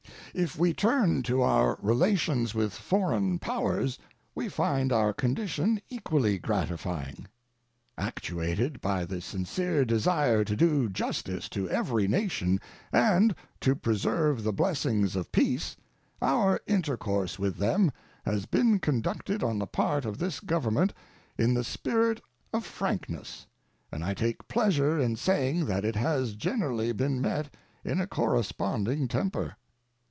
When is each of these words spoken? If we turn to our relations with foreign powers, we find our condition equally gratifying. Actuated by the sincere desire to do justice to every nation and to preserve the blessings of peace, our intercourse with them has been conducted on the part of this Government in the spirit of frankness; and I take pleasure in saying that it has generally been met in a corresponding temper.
If 0.33 0.57
we 0.57 0.73
turn 0.73 1.23
to 1.23 1.41
our 1.41 1.77
relations 1.81 2.55
with 2.55 2.73
foreign 2.73 3.37
powers, 3.37 3.99
we 4.33 4.47
find 4.47 4.93
our 4.93 5.11
condition 5.11 5.81
equally 5.89 6.37
gratifying. 6.39 7.27
Actuated 7.97 8.79
by 8.79 9.03
the 9.03 9.19
sincere 9.19 9.83
desire 9.83 10.45
to 10.45 10.55
do 10.55 10.87
justice 10.87 11.49
to 11.49 11.69
every 11.69 12.07
nation 12.07 12.61
and 12.93 13.35
to 13.59 13.75
preserve 13.75 14.45
the 14.45 14.53
blessings 14.53 15.17
of 15.17 15.33
peace, 15.33 15.75
our 16.21 16.61
intercourse 16.65 17.37
with 17.37 17.57
them 17.57 17.91
has 18.25 18.45
been 18.45 18.79
conducted 18.79 19.43
on 19.43 19.59
the 19.59 19.67
part 19.67 20.05
of 20.05 20.17
this 20.17 20.39
Government 20.39 20.93
in 21.37 21.53
the 21.55 21.63
spirit 21.65 22.21
of 22.53 22.65
frankness; 22.65 23.47
and 23.91 24.01
I 24.01 24.13
take 24.13 24.47
pleasure 24.47 24.97
in 24.97 25.17
saying 25.17 25.65
that 25.65 25.83
it 25.83 25.97
has 25.97 26.35
generally 26.35 26.93
been 26.93 27.19
met 27.19 27.53
in 27.83 27.99
a 27.99 28.07
corresponding 28.07 29.09
temper. 29.09 29.57